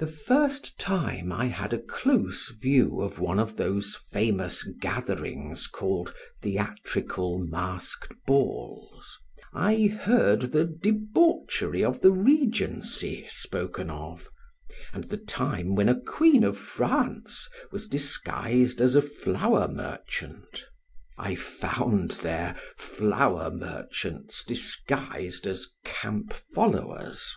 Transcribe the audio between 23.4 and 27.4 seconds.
merchants disguised as camp followers.